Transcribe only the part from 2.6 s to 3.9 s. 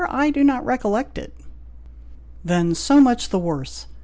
so much the worse!